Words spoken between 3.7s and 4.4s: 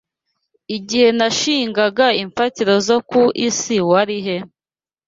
wari he?..